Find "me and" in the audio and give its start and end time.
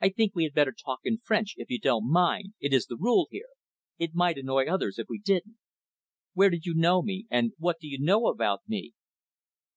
7.00-7.52